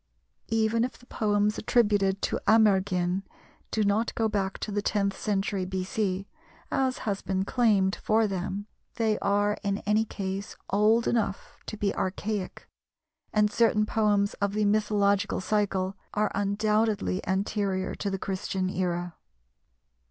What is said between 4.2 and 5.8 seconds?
back to the tenth century